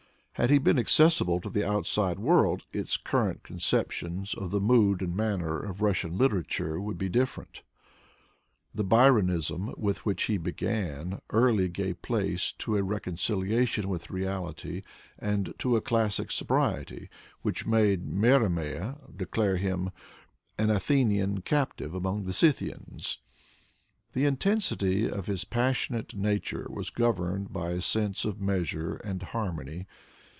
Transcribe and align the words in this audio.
Had 0.35 0.49
he 0.49 0.57
been 0.57 0.79
accessible 0.79 1.39
to 1.41 1.51
the 1.51 1.67
outside 1.69 2.17
world, 2.17 2.63
its 2.73 2.97
current 2.97 3.43
concep 3.43 3.91
tions 3.91 4.33
of 4.33 4.49
the 4.49 4.59
mood 4.61 5.01
and 5.03 5.15
manner 5.15 5.59
of 5.59 5.83
Russian 5.83 6.17
literature 6.17 6.81
would 6.81 6.97
be 6.97 7.09
different. 7.09 7.61
The 8.73 8.83
Byronism 8.83 9.75
with 9.77 10.03
which 10.03 10.23
he 10.23 10.37
began, 10.39 11.21
early 11.29 11.67
gave 11.69 12.01
place 12.01 12.53
to 12.53 12.75
a 12.75 12.81
reconciliation 12.81 13.87
with 13.87 14.09
reality 14.09 14.81
and 15.19 15.53
to 15.59 15.75
a 15.75 15.81
classic 15.81 16.31
sobriety 16.31 17.07
which 17.43 17.67
made 17.67 18.07
Merimee 18.07 18.95
declare 19.15 19.57
him" 19.57 19.91
An 20.57 20.71
Athenian 20.71 21.35
XI 21.35 21.35
xii 21.35 21.35
Introduction 21.35 21.41
captive 21.43 21.93
among 21.93 22.23
the 22.23 22.33
Scythians." 22.33 23.19
The 24.13 24.25
intensity 24.25 25.07
of 25.07 25.27
his 25.27 25.45
pas 25.45 25.75
sionate 25.75 26.15
nature 26.15 26.65
was 26.71 26.89
governed 26.89 27.53
by 27.53 27.71
a 27.73 27.81
sense 27.81 28.25
of 28.25 28.41
measure 28.41 28.95
and 28.95 29.21
harmony. 29.21 29.85